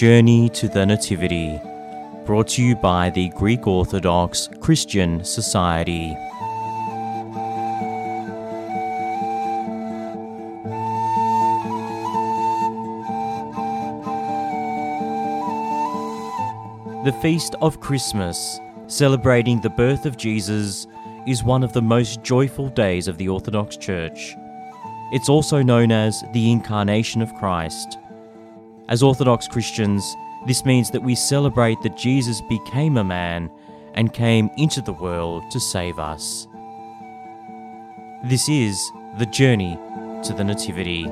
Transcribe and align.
Journey 0.00 0.48
to 0.48 0.66
the 0.66 0.86
Nativity, 0.86 1.60
brought 2.24 2.48
to 2.48 2.62
you 2.62 2.74
by 2.74 3.10
the 3.10 3.28
Greek 3.28 3.66
Orthodox 3.66 4.48
Christian 4.58 5.22
Society. 5.22 6.16
The 17.04 17.14
Feast 17.20 17.54
of 17.60 17.80
Christmas, 17.80 18.58
celebrating 18.86 19.60
the 19.60 19.68
birth 19.68 20.06
of 20.06 20.16
Jesus, 20.16 20.86
is 21.26 21.44
one 21.44 21.62
of 21.62 21.74
the 21.74 21.82
most 21.82 22.22
joyful 22.22 22.70
days 22.70 23.06
of 23.06 23.18
the 23.18 23.28
Orthodox 23.28 23.76
Church. 23.76 24.34
It's 25.12 25.28
also 25.28 25.60
known 25.60 25.92
as 25.92 26.24
the 26.32 26.50
Incarnation 26.50 27.20
of 27.20 27.34
Christ. 27.34 27.98
As 28.90 29.04
Orthodox 29.04 29.46
Christians, 29.46 30.16
this 30.48 30.64
means 30.64 30.90
that 30.90 31.04
we 31.04 31.14
celebrate 31.14 31.80
that 31.82 31.96
Jesus 31.96 32.40
became 32.40 32.96
a 32.96 33.04
man 33.04 33.48
and 33.94 34.12
came 34.12 34.50
into 34.56 34.80
the 34.80 34.92
world 34.92 35.48
to 35.52 35.60
save 35.60 36.00
us. 36.00 36.48
This 38.24 38.48
is 38.48 38.90
the 39.16 39.26
journey 39.26 39.78
to 40.24 40.32
the 40.32 40.42
Nativity. 40.42 41.04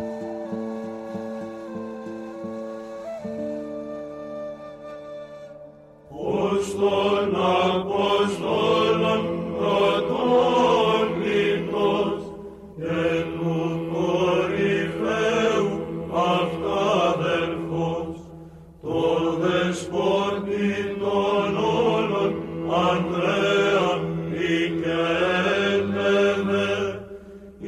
Apostolon, 6.10 7.30
protonimos, 7.30 8.77
The 27.60 27.66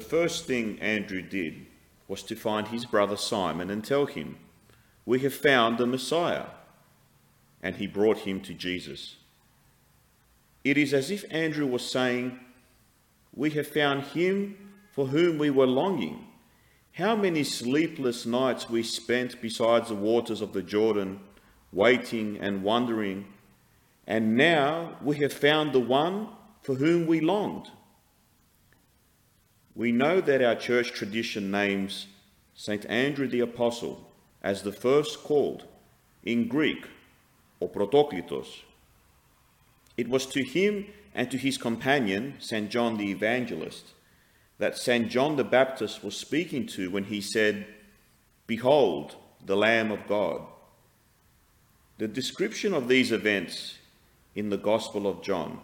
first 0.00 0.46
thing 0.46 0.80
Andrew 0.80 1.22
did 1.22 1.66
was 2.08 2.24
to 2.24 2.34
find 2.34 2.66
his 2.66 2.84
brother 2.84 3.16
Simon 3.16 3.70
and 3.70 3.84
tell 3.84 4.06
him, 4.06 4.38
We 5.06 5.20
have 5.20 5.34
found 5.34 5.78
the 5.78 5.86
Messiah. 5.86 6.46
And 7.62 7.76
he 7.76 7.86
brought 7.86 8.18
him 8.18 8.40
to 8.40 8.54
Jesus. 8.54 9.18
It 10.64 10.76
is 10.76 10.92
as 10.92 11.12
if 11.12 11.24
Andrew 11.30 11.66
was 11.66 11.88
saying, 11.88 12.40
We 13.34 13.50
have 13.50 13.68
found 13.68 14.04
him 14.04 14.56
for 14.92 15.06
whom 15.06 15.38
we 15.38 15.50
were 15.50 15.66
longing. 15.66 16.26
How 16.92 17.14
many 17.14 17.44
sleepless 17.44 18.26
nights 18.26 18.68
we 18.68 18.82
spent 18.82 19.40
beside 19.40 19.86
the 19.86 19.94
waters 19.94 20.40
of 20.40 20.52
the 20.52 20.62
Jordan, 20.62 21.20
waiting 21.72 22.38
and 22.38 22.62
wondering, 22.62 23.26
and 24.06 24.36
now 24.36 24.96
we 25.02 25.18
have 25.18 25.32
found 25.32 25.72
the 25.72 25.80
one 25.80 26.28
for 26.62 26.74
whom 26.74 27.06
we 27.06 27.20
longed. 27.20 27.68
We 29.74 29.92
know 29.92 30.20
that 30.20 30.42
our 30.42 30.56
church 30.56 30.92
tradition 30.92 31.50
names 31.50 32.06
St. 32.54 32.84
Andrew 32.86 33.28
the 33.28 33.40
Apostle 33.40 34.12
as 34.42 34.62
the 34.62 34.72
first 34.72 35.22
called, 35.22 35.64
in 36.24 36.48
Greek, 36.48 36.86
or 37.60 37.68
Protoklitos. 37.68 38.62
It 39.96 40.08
was 40.08 40.26
to 40.26 40.42
him 40.42 40.86
and 41.14 41.30
to 41.30 41.38
his 41.38 41.58
companion, 41.58 42.34
St. 42.38 42.70
John 42.70 42.96
the 42.96 43.10
Evangelist, 43.10 43.92
that 44.58 44.78
St. 44.78 45.08
John 45.08 45.36
the 45.36 45.44
Baptist 45.44 46.04
was 46.04 46.16
speaking 46.16 46.66
to 46.68 46.90
when 46.90 47.04
he 47.04 47.20
said, 47.20 47.66
Behold, 48.46 49.16
the 49.44 49.56
Lamb 49.56 49.90
of 49.90 50.06
God. 50.06 50.42
The 51.98 52.08
description 52.08 52.74
of 52.74 52.88
these 52.88 53.12
events 53.12 53.78
in 54.34 54.50
the 54.50 54.56
Gospel 54.56 55.06
of 55.06 55.22
John 55.22 55.60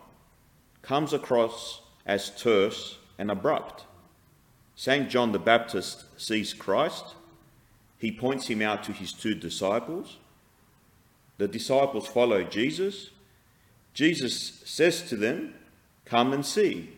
comes 0.83 1.13
across 1.13 1.83
as 2.05 2.31
terse 2.31 2.99
and 3.19 3.31
abrupt. 3.31 3.85
St. 4.75 5.09
John 5.09 5.33
the 5.33 5.39
Baptist 5.39 6.05
sees 6.21 6.53
Christ, 6.53 7.15
he 7.99 8.13
points 8.13 8.49
him 8.49 8.63
out 8.63 8.85
to 8.85 8.93
his 8.93 9.13
two 9.13 9.35
disciples. 9.35 10.19
The 11.39 11.49
disciples 11.49 12.07
follow 12.07 12.45
Jesus. 12.45 13.11
Jesus 13.97 14.61
says 14.67 15.01
to 15.09 15.17
them, 15.17 15.55
Come 16.05 16.35
and 16.35 16.45
see. 16.45 16.91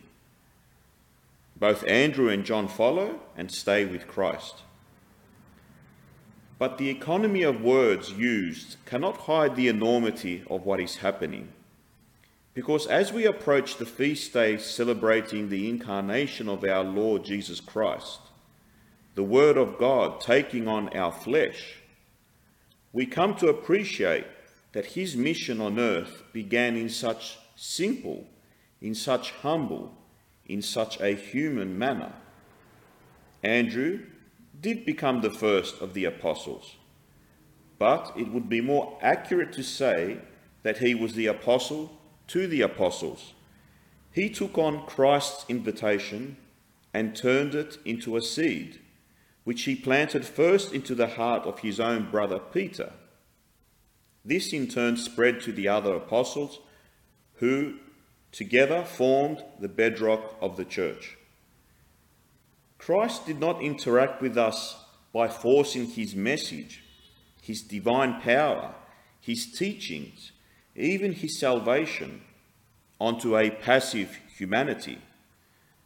Both 1.55 1.87
Andrew 1.87 2.27
and 2.27 2.43
John 2.43 2.67
follow 2.67 3.21
and 3.37 3.49
stay 3.49 3.85
with 3.85 4.05
Christ. 4.05 4.63
But 6.57 6.77
the 6.77 6.89
economy 6.89 7.43
of 7.43 7.61
words 7.61 8.11
used 8.11 8.75
cannot 8.85 9.15
hide 9.15 9.55
the 9.55 9.69
enormity 9.69 10.43
of 10.49 10.65
what 10.65 10.81
is 10.81 10.97
happening. 10.97 11.47
Because 12.53 12.85
as 12.87 13.13
we 13.13 13.23
approach 13.23 13.77
the 13.77 13.85
feast 13.85 14.33
day 14.33 14.57
celebrating 14.57 15.47
the 15.47 15.69
incarnation 15.69 16.49
of 16.49 16.65
our 16.65 16.83
Lord 16.83 17.23
Jesus 17.23 17.61
Christ, 17.61 18.19
the 19.15 19.23
Word 19.23 19.55
of 19.55 19.77
God 19.77 20.19
taking 20.19 20.67
on 20.67 20.89
our 20.89 21.13
flesh, 21.13 21.75
we 22.91 23.05
come 23.05 23.35
to 23.35 23.47
appreciate 23.47 24.25
that 24.71 24.87
his 24.87 25.15
mission 25.15 25.59
on 25.59 25.79
earth 25.79 26.23
began 26.31 26.75
in 26.75 26.89
such 26.89 27.37
simple, 27.55 28.27
in 28.81 28.93
such 28.93 29.31
humble, 29.31 29.93
in 30.45 30.61
such 30.61 30.99
a 30.99 31.15
human 31.15 31.77
manner. 31.77 32.13
Andrew 33.43 34.01
did 34.59 34.85
become 34.85 35.21
the 35.21 35.31
first 35.31 35.81
of 35.81 35.93
the 35.93 36.05
apostles, 36.05 36.75
but 37.77 38.11
it 38.17 38.31
would 38.31 38.49
be 38.49 38.61
more 38.61 38.97
accurate 39.01 39.53
to 39.53 39.63
say 39.63 40.19
that 40.63 40.79
he 40.79 40.93
was 40.93 41.13
the 41.13 41.27
apostle 41.27 41.97
to 42.27 42.47
the 42.47 42.61
apostles. 42.61 43.33
He 44.11 44.29
took 44.29 44.57
on 44.57 44.85
Christ's 44.85 45.45
invitation 45.47 46.37
and 46.93 47.15
turned 47.15 47.55
it 47.55 47.77
into 47.85 48.17
a 48.17 48.21
seed, 48.21 48.79
which 49.43 49.63
he 49.63 49.75
planted 49.75 50.25
first 50.25 50.73
into 50.73 50.95
the 50.95 51.07
heart 51.07 51.43
of 51.45 51.59
his 51.59 51.79
own 51.79 52.09
brother 52.11 52.39
Peter. 52.39 52.91
This 54.25 54.53
in 54.53 54.67
turn 54.67 54.97
spread 54.97 55.41
to 55.41 55.51
the 55.51 55.67
other 55.67 55.95
apostles, 55.95 56.59
who 57.35 57.75
together 58.31 58.83
formed 58.83 59.43
the 59.59 59.69
bedrock 59.69 60.35
of 60.41 60.57
the 60.57 60.65
church. 60.65 61.17
Christ 62.77 63.25
did 63.25 63.39
not 63.39 63.61
interact 63.61 64.21
with 64.21 64.37
us 64.37 64.77
by 65.13 65.27
forcing 65.27 65.87
his 65.87 66.15
message, 66.15 66.83
his 67.41 67.61
divine 67.61 68.21
power, 68.21 68.75
his 69.19 69.51
teachings, 69.51 70.31
even 70.75 71.13
his 71.13 71.39
salvation, 71.39 72.21
onto 72.99 73.37
a 73.37 73.49
passive 73.49 74.19
humanity. 74.37 74.99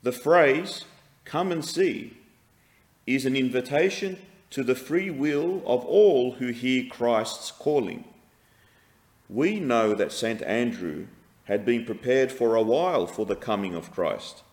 The 0.02 0.12
phrase, 0.12 0.86
come 1.24 1.52
and 1.52 1.64
see, 1.64 2.18
is 3.06 3.26
an 3.26 3.36
invitation 3.36 4.18
to 4.50 4.64
the 4.64 4.76
free 4.76 5.10
will 5.10 5.62
of 5.66 5.86
all 5.86 6.34
who 6.34 6.48
hear 6.48 6.86
Christ's 6.90 7.52
calling. 7.52 8.04
We 9.30 9.60
know 9.60 9.94
that 9.94 10.12
St. 10.12 10.42
Andrew 10.42 11.08
had 11.46 11.66
been 11.66 11.86
prepared 11.86 12.32
for 12.32 12.56
a 12.56 12.62
while 12.62 13.08
for 13.08 13.26
the 13.26 13.36
coming 13.36 13.76
of 13.76 13.92
Christ, 13.92 14.44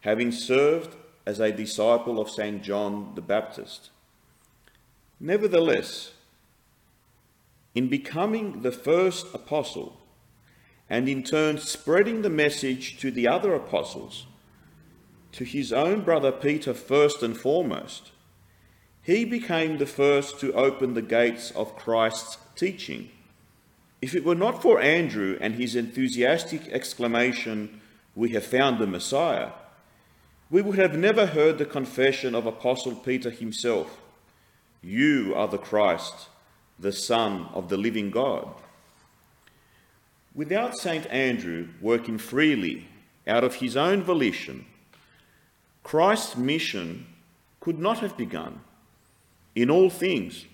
having 0.00 0.30
served 0.30 0.96
as 1.24 1.40
a 1.40 1.52
disciple 1.52 2.20
of 2.20 2.30
St. 2.30 2.62
John 2.62 3.12
the 3.14 3.22
Baptist. 3.22 3.90
Nevertheless, 5.18 6.12
in 7.74 7.88
becoming 7.88 8.62
the 8.62 8.72
first 8.72 9.34
apostle, 9.34 10.00
and 10.88 11.08
in 11.08 11.22
turn 11.22 11.58
spreading 11.58 12.22
the 12.22 12.30
message 12.30 12.98
to 12.98 13.10
the 13.10 13.26
other 13.26 13.54
apostles, 13.54 14.26
to 15.32 15.44
his 15.44 15.72
own 15.72 16.02
brother 16.02 16.32
Peter 16.32 16.72
first 16.72 17.22
and 17.22 17.36
foremost, 17.36 18.12
he 19.02 19.24
became 19.24 19.78
the 19.78 19.86
first 19.86 20.40
to 20.40 20.52
open 20.54 20.94
the 20.94 21.02
gates 21.02 21.50
of 21.52 21.76
Christ's 21.76 22.38
teaching. 22.54 23.10
If 24.02 24.14
it 24.14 24.24
were 24.24 24.34
not 24.34 24.62
for 24.62 24.80
Andrew 24.80 25.38
and 25.40 25.54
his 25.54 25.74
enthusiastic 25.74 26.68
exclamation, 26.68 27.80
We 28.14 28.30
have 28.30 28.46
found 28.46 28.78
the 28.78 28.86
Messiah, 28.86 29.50
we 30.48 30.62
would 30.62 30.78
have 30.78 30.96
never 30.96 31.26
heard 31.26 31.58
the 31.58 31.64
confession 31.64 32.34
of 32.34 32.46
Apostle 32.46 32.94
Peter 32.94 33.30
himself 33.30 34.00
You 34.82 35.34
are 35.34 35.48
the 35.48 35.58
Christ, 35.58 36.28
the 36.78 36.92
Son 36.92 37.48
of 37.52 37.68
the 37.68 37.76
living 37.76 38.10
God. 38.10 38.48
Without 40.34 40.76
St. 40.76 41.06
Andrew 41.06 41.68
working 41.80 42.18
freely 42.18 42.86
out 43.26 43.42
of 43.42 43.56
his 43.56 43.76
own 43.76 44.02
volition, 44.02 44.66
Christ's 45.82 46.36
mission 46.36 47.06
could 47.58 47.78
not 47.78 47.98
have 48.00 48.16
begun. 48.16 48.60
In 49.54 49.70
all 49.70 49.88
things, 49.88 50.44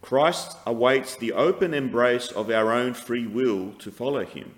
Christ 0.00 0.56
awaits 0.64 1.16
the 1.16 1.32
open 1.32 1.74
embrace 1.74 2.30
of 2.30 2.50
our 2.50 2.72
own 2.72 2.94
free 2.94 3.26
will 3.26 3.72
to 3.78 3.90
follow 3.90 4.24
him. 4.24 4.54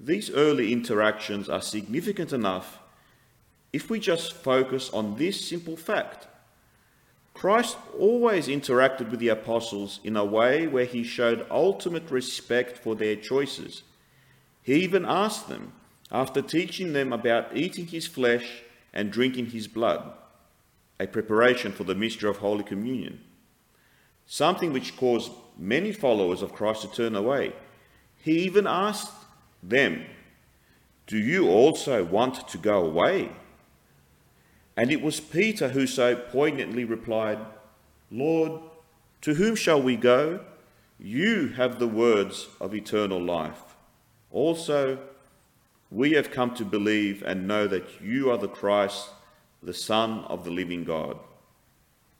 These 0.00 0.30
early 0.30 0.72
interactions 0.72 1.48
are 1.48 1.62
significant 1.62 2.32
enough 2.32 2.78
if 3.72 3.90
we 3.90 4.00
just 4.00 4.32
focus 4.32 4.90
on 4.90 5.16
this 5.16 5.46
simple 5.46 5.76
fact. 5.76 6.26
Christ 7.34 7.76
always 7.98 8.48
interacted 8.48 9.10
with 9.10 9.20
the 9.20 9.28
apostles 9.28 10.00
in 10.02 10.16
a 10.16 10.24
way 10.24 10.66
where 10.66 10.84
he 10.84 11.04
showed 11.04 11.46
ultimate 11.50 12.10
respect 12.10 12.78
for 12.78 12.96
their 12.96 13.14
choices. 13.14 13.82
He 14.62 14.74
even 14.82 15.04
asked 15.04 15.48
them, 15.48 15.72
after 16.10 16.42
teaching 16.42 16.94
them 16.94 17.12
about 17.12 17.56
eating 17.56 17.86
his 17.86 18.06
flesh 18.06 18.62
and 18.92 19.12
drinking 19.12 19.46
his 19.46 19.68
blood, 19.68 20.12
a 20.98 21.06
preparation 21.06 21.70
for 21.70 21.84
the 21.84 21.94
mystery 21.94 22.28
of 22.28 22.38
Holy 22.38 22.64
Communion, 22.64 23.20
something 24.28 24.72
which 24.72 24.96
caused 24.96 25.32
many 25.56 25.90
followers 25.90 26.42
of 26.42 26.52
Christ 26.52 26.82
to 26.82 26.88
turn 26.88 27.16
away. 27.16 27.52
He 28.22 28.40
even 28.40 28.66
asked 28.66 29.12
them, 29.62 30.04
Do 31.08 31.18
you 31.18 31.48
also 31.48 32.04
want 32.04 32.46
to 32.48 32.58
go 32.58 32.84
away? 32.84 33.30
And 34.76 34.92
it 34.92 35.02
was 35.02 35.18
Peter 35.18 35.70
who 35.70 35.88
so 35.88 36.14
poignantly 36.14 36.84
replied, 36.84 37.38
Lord, 38.12 38.60
to 39.22 39.34
whom 39.34 39.56
shall 39.56 39.82
we 39.82 39.96
go? 39.96 40.44
You 41.00 41.48
have 41.56 41.78
the 41.78 41.88
words 41.88 42.48
of 42.60 42.74
eternal 42.74 43.20
life. 43.20 43.76
Also, 44.30 44.98
we 45.90 46.12
have 46.12 46.30
come 46.30 46.54
to 46.54 46.64
believe 46.64 47.22
and 47.24 47.48
know 47.48 47.66
that 47.66 48.00
you 48.02 48.30
are 48.30 48.38
the 48.38 48.46
Christ, 48.46 49.08
the 49.62 49.74
Son 49.74 50.24
of 50.24 50.44
the 50.44 50.50
living 50.50 50.84
God. 50.84 51.18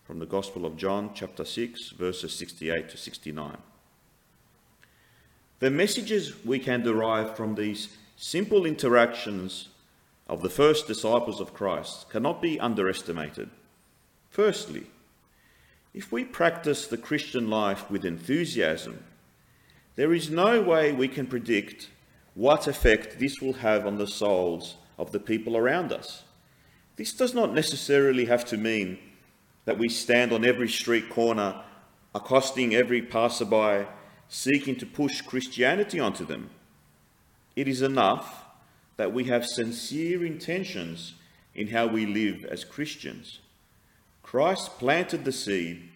From 0.08 0.20
the 0.20 0.24
Gospel 0.24 0.64
of 0.64 0.78
John, 0.78 1.10
chapter 1.12 1.44
6, 1.44 1.90
verses 1.90 2.32
68 2.32 2.88
to 2.88 2.96
69. 2.96 3.58
The 5.58 5.70
messages 5.70 6.46
we 6.46 6.58
can 6.58 6.82
derive 6.82 7.36
from 7.36 7.54
these 7.56 7.94
simple 8.16 8.64
interactions 8.64 9.68
of 10.26 10.40
the 10.40 10.48
first 10.48 10.86
disciples 10.86 11.42
of 11.42 11.52
Christ 11.52 12.08
cannot 12.08 12.40
be 12.40 12.58
underestimated. 12.58 13.50
Firstly, 14.30 14.86
if 15.92 16.10
we 16.10 16.24
practice 16.24 16.86
the 16.86 16.96
Christian 16.96 17.50
life 17.50 17.90
with 17.90 18.06
enthusiasm, 18.06 19.04
there 19.96 20.14
is 20.14 20.30
no 20.30 20.62
way 20.62 20.90
we 20.90 21.08
can 21.08 21.26
predict 21.26 21.90
what 22.34 22.66
effect 22.66 23.18
this 23.18 23.42
will 23.42 23.52
have 23.52 23.86
on 23.86 23.98
the 23.98 24.06
souls 24.06 24.76
of 24.96 25.12
the 25.12 25.20
people 25.20 25.54
around 25.54 25.92
us. 25.92 26.22
This 26.96 27.12
does 27.12 27.34
not 27.34 27.52
necessarily 27.52 28.24
have 28.24 28.46
to 28.46 28.56
mean 28.56 28.98
that 29.68 29.76
we 29.76 29.90
stand 29.90 30.32
on 30.32 30.46
every 30.46 30.66
street 30.66 31.10
corner 31.10 31.54
accosting 32.14 32.74
every 32.74 33.02
passerby, 33.02 33.86
seeking 34.26 34.74
to 34.74 34.86
push 34.86 35.20
Christianity 35.20 36.00
onto 36.00 36.24
them. 36.24 36.48
It 37.54 37.68
is 37.68 37.82
enough 37.82 38.46
that 38.96 39.12
we 39.12 39.24
have 39.24 39.44
sincere 39.44 40.24
intentions 40.24 41.16
in 41.54 41.68
how 41.68 41.86
we 41.86 42.06
live 42.06 42.46
as 42.46 42.64
Christians. 42.64 43.40
Christ 44.22 44.78
planted 44.78 45.26
the 45.26 45.32
seed, 45.32 45.90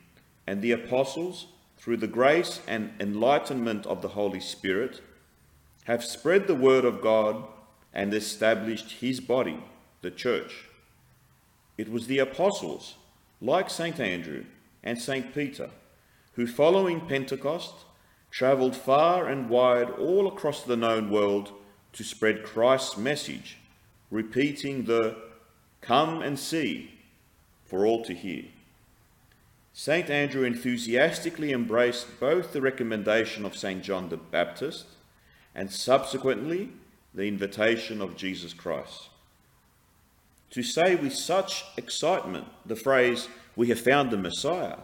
and 0.47 0.61
the 0.61 0.73
apostles, 0.73 1.47
through 1.79 1.97
the 1.97 2.07
grace 2.07 2.61
and 2.69 2.93
enlightenment 3.01 3.87
of 3.87 4.03
the 4.03 4.09
Holy 4.09 4.41
Spirit, 4.41 5.01
have 5.85 6.05
spread 6.05 6.47
the 6.47 6.55
word 6.55 6.85
of 6.85 7.01
God 7.01 7.43
and 7.95 8.13
established 8.13 9.01
his 9.01 9.19
body, 9.19 9.65
the 10.03 10.11
church. 10.11 10.67
It 11.79 11.91
was 11.91 12.07
the 12.07 12.19
apostles, 12.19 12.97
like 13.43 13.69
St. 13.69 13.99
Andrew 13.99 14.45
and 14.85 14.99
St. 15.01 15.35
Peter, 15.35 15.69
who, 16.35 16.47
following 16.47 17.01
Pentecost, 17.01 17.75
travelled 18.31 18.77
far 18.77 19.29
and 19.29 19.51
wide 19.51 19.91
all 19.91 20.29
across 20.29 20.63
the 20.63 20.77
known 20.77 21.11
world 21.11 21.51
to 21.93 22.05
spread 22.05 22.45
Christ's 22.45 22.97
message, 22.97 23.59
repeating 24.11 24.85
the 24.85 25.17
come 25.81 26.23
and 26.23 26.39
see 26.39 26.93
for 27.67 27.85
all 27.85 28.05
to 28.05 28.15
hear. 28.15 28.45
St. 29.75 30.09
Andrew 30.09 30.45
enthusiastically 30.45 31.53
embraced 31.53 32.21
both 32.21 32.53
the 32.53 32.61
recommendation 32.61 33.45
of 33.45 33.57
St. 33.57 33.83
John 33.83 34.09
the 34.09 34.19
Baptist 34.19 34.87
and 35.55 35.71
subsequently 35.71 36.71
the 37.13 37.27
invitation 37.27 38.01
of 38.01 38.17
Jesus 38.17 38.55
Christ. 38.55 39.09
To 40.53 40.63
say 40.63 40.97
with 40.97 41.15
such 41.15 41.65
excitement 41.79 42.47
the 42.67 42.77
phrase, 42.77 43.27
we 43.57 43.69
have 43.69 43.81
found 43.81 44.11
the 44.11 44.19
Messiah, 44.19 44.77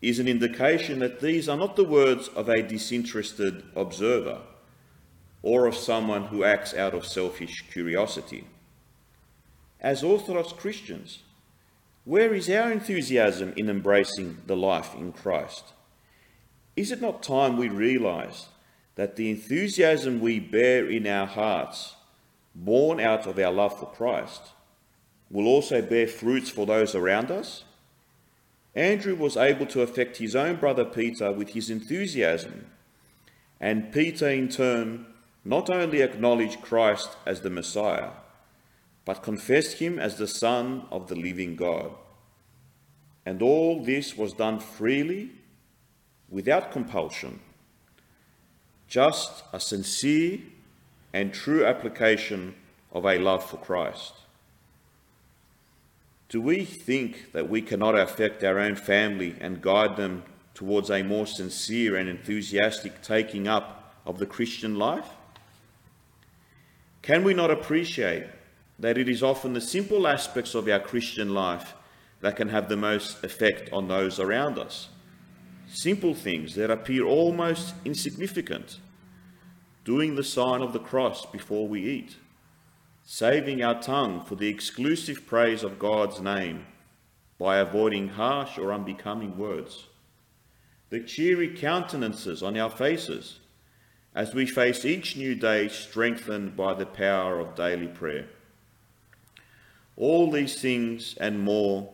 is 0.00 0.18
an 0.18 0.26
indication 0.26 0.98
that 0.98 1.20
these 1.20 1.48
are 1.48 1.56
not 1.56 1.76
the 1.76 1.84
words 1.84 2.26
of 2.28 2.48
a 2.48 2.62
disinterested 2.62 3.62
observer 3.76 4.40
or 5.40 5.66
of 5.66 5.76
someone 5.76 6.24
who 6.24 6.42
acts 6.42 6.74
out 6.74 6.94
of 6.94 7.06
selfish 7.06 7.64
curiosity. 7.70 8.44
As 9.80 10.02
Orthodox 10.02 10.52
Christians, 10.52 11.20
where 12.04 12.34
is 12.34 12.50
our 12.50 12.72
enthusiasm 12.72 13.52
in 13.56 13.70
embracing 13.70 14.38
the 14.48 14.56
life 14.56 14.96
in 14.96 15.12
Christ? 15.12 15.62
Is 16.74 16.90
it 16.90 17.00
not 17.00 17.22
time 17.22 17.56
we 17.56 17.68
realize 17.68 18.48
that 18.96 19.14
the 19.14 19.30
enthusiasm 19.30 20.20
we 20.20 20.40
bear 20.40 20.90
in 20.90 21.06
our 21.06 21.26
hearts, 21.26 21.94
born 22.52 22.98
out 22.98 23.28
of 23.28 23.38
our 23.38 23.52
love 23.52 23.78
for 23.78 23.86
Christ, 23.86 24.42
will 25.32 25.46
also 25.46 25.82
bear 25.82 26.06
fruits 26.06 26.50
for 26.50 26.66
those 26.66 26.94
around 26.94 27.30
us? 27.30 27.64
Andrew 28.74 29.16
was 29.16 29.36
able 29.36 29.66
to 29.66 29.82
affect 29.82 30.18
his 30.18 30.36
own 30.36 30.56
brother 30.56 30.84
Peter 30.84 31.32
with 31.32 31.50
his 31.50 31.70
enthusiasm, 31.70 32.66
and 33.60 33.92
Peter 33.92 34.28
in 34.28 34.48
turn 34.48 35.06
not 35.44 35.68
only 35.70 36.02
acknowledged 36.02 36.62
Christ 36.62 37.16
as 37.26 37.40
the 37.40 37.50
Messiah, 37.50 38.10
but 39.04 39.22
confessed 39.22 39.78
him 39.78 39.98
as 39.98 40.16
the 40.16 40.28
Son 40.28 40.86
of 40.90 41.08
the 41.08 41.16
living 41.16 41.56
God. 41.56 41.90
And 43.26 43.42
all 43.42 43.82
this 43.82 44.16
was 44.16 44.32
done 44.32 44.60
freely, 44.60 45.30
without 46.28 46.72
compulsion, 46.72 47.40
just 48.88 49.42
a 49.52 49.60
sincere 49.60 50.38
and 51.12 51.32
true 51.32 51.64
application 51.64 52.54
of 52.92 53.04
a 53.04 53.18
love 53.18 53.48
for 53.48 53.56
Christ. 53.56 54.12
Do 56.32 56.40
we 56.40 56.64
think 56.64 57.32
that 57.32 57.50
we 57.50 57.60
cannot 57.60 57.94
affect 57.94 58.42
our 58.42 58.58
own 58.58 58.74
family 58.74 59.36
and 59.38 59.60
guide 59.60 59.98
them 59.98 60.22
towards 60.54 60.90
a 60.90 61.02
more 61.02 61.26
sincere 61.26 61.94
and 61.94 62.08
enthusiastic 62.08 63.02
taking 63.02 63.46
up 63.46 63.94
of 64.06 64.18
the 64.18 64.24
Christian 64.24 64.76
life? 64.76 65.10
Can 67.02 67.22
we 67.22 67.34
not 67.34 67.50
appreciate 67.50 68.24
that 68.78 68.96
it 68.96 69.10
is 69.10 69.22
often 69.22 69.52
the 69.52 69.60
simple 69.60 70.08
aspects 70.08 70.54
of 70.54 70.66
our 70.68 70.80
Christian 70.80 71.34
life 71.34 71.74
that 72.22 72.36
can 72.36 72.48
have 72.48 72.70
the 72.70 72.78
most 72.78 73.22
effect 73.22 73.70
on 73.70 73.88
those 73.88 74.18
around 74.18 74.58
us? 74.58 74.88
Simple 75.70 76.14
things 76.14 76.54
that 76.54 76.70
appear 76.70 77.04
almost 77.04 77.74
insignificant. 77.84 78.78
Doing 79.84 80.14
the 80.14 80.24
sign 80.24 80.62
of 80.62 80.72
the 80.72 80.78
cross 80.78 81.26
before 81.26 81.68
we 81.68 81.84
eat. 81.84 82.16
Saving 83.04 83.62
our 83.62 83.80
tongue 83.80 84.24
for 84.24 84.36
the 84.36 84.48
exclusive 84.48 85.26
praise 85.26 85.64
of 85.64 85.78
God's 85.78 86.20
name 86.20 86.66
by 87.38 87.58
avoiding 87.58 88.08
harsh 88.08 88.58
or 88.58 88.72
unbecoming 88.72 89.36
words. 89.36 89.86
The 90.90 91.00
cheery 91.00 91.48
countenances 91.48 92.42
on 92.42 92.56
our 92.56 92.70
faces 92.70 93.40
as 94.14 94.34
we 94.34 94.46
face 94.46 94.84
each 94.84 95.16
new 95.16 95.34
day 95.34 95.68
strengthened 95.68 96.56
by 96.56 96.74
the 96.74 96.86
power 96.86 97.40
of 97.40 97.54
daily 97.54 97.88
prayer. 97.88 98.28
All 99.96 100.30
these 100.30 100.60
things 100.60 101.16
and 101.18 101.40
more 101.40 101.92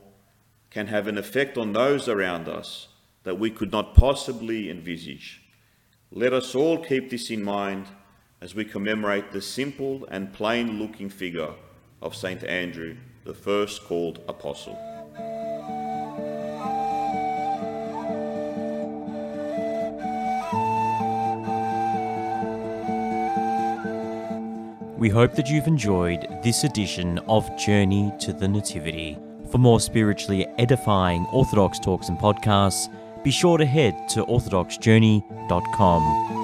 can 0.71 0.88
have 0.88 1.07
an 1.07 1.17
effect 1.17 1.57
on 1.57 1.73
those 1.73 2.09
around 2.09 2.49
us 2.49 2.88
that 3.23 3.38
we 3.38 3.50
could 3.50 3.73
not 3.73 3.95
possibly 3.95 4.71
envisage. 4.71 5.43
Let 6.11 6.33
us 6.33 6.55
all 6.55 6.85
keep 6.85 7.11
this 7.11 7.31
in 7.31 7.43
mind 7.43 7.87
as 8.40 8.54
we 8.54 8.64
commemorate 8.64 9.33
the 9.33 9.42
simple 9.42 10.07
and 10.11 10.33
plain 10.33 10.78
looking 10.78 11.09
figure 11.09 11.50
of 12.00 12.14
St. 12.14 12.45
Andrew, 12.45 12.97
the 13.25 13.35
first 13.35 13.83
called 13.85 14.21
apostle. 14.28 14.78
We 24.97 25.09
hope 25.09 25.35
that 25.35 25.49
you've 25.49 25.66
enjoyed 25.68 26.26
this 26.42 26.64
edition 26.64 27.18
of 27.28 27.49
Journey 27.57 28.12
to 28.21 28.33
the 28.33 28.49
Nativity. 28.49 29.18
For 29.50 29.59
more 29.59 29.80
spiritually 29.80 30.47
edifying 30.59 31.26
Orthodox 31.33 31.78
talks 31.78 32.09
and 32.09 32.18
podcasts, 32.18 32.92
be 33.23 33.30
sure 33.30 33.59
to 33.59 33.64
head 33.64 34.09
to 34.11 34.25
orthodoxjourney.com. 34.25 36.38